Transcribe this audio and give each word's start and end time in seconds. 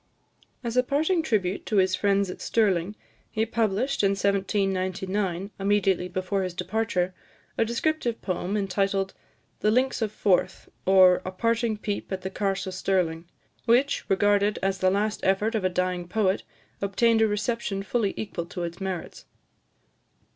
As 0.63 0.75
a 0.75 0.81
parting 0.81 1.21
tribute 1.21 1.63
to 1.67 1.75
his 1.75 1.93
friends 1.93 2.31
at 2.31 2.41
Stirling, 2.41 2.95
he 3.29 3.45
published, 3.45 4.01
in 4.01 4.13
1799, 4.13 5.51
immediately 5.59 6.07
before 6.07 6.41
his 6.41 6.55
departure, 6.55 7.13
a 7.55 7.63
descriptive 7.63 8.19
poem, 8.19 8.57
entitled 8.57 9.13
"The 9.59 9.69
Links 9.69 10.01
of 10.01 10.11
Forth, 10.11 10.69
or 10.87 11.21
a 11.23 11.29
Parting 11.31 11.77
Peep 11.77 12.11
at 12.11 12.21
the 12.23 12.31
Carse 12.31 12.65
of 12.65 12.73
Stirling," 12.73 13.25
which, 13.65 14.03
regarded 14.09 14.57
as 14.63 14.79
the 14.79 14.89
last 14.89 15.19
effort 15.21 15.53
of 15.53 15.63
a 15.63 15.69
dying 15.69 16.07
poet, 16.07 16.41
obtained 16.81 17.21
a 17.21 17.27
reception 17.27 17.83
fully 17.83 18.15
equal 18.17 18.47
to 18.47 18.63
its 18.63 18.81
merits. 18.81 19.25